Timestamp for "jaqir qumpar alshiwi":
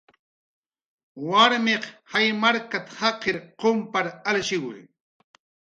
3.03-4.77